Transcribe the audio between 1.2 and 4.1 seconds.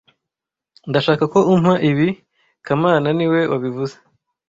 ko umpa ibi kamana niwe wabivuze